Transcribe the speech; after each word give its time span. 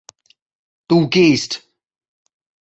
Du 0.87 1.07
gehst! 1.11 1.69